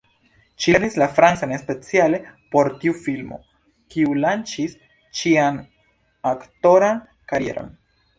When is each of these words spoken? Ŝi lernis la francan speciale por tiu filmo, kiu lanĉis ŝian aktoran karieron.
Ŝi 0.63 0.71
lernis 0.75 0.95
la 0.99 1.07
francan 1.17 1.51
speciale 1.63 2.19
por 2.55 2.69
tiu 2.83 2.95
filmo, 3.01 3.37
kiu 3.95 4.15
lanĉis 4.23 4.73
ŝian 5.21 5.61
aktoran 6.31 7.03
karieron. 7.33 7.71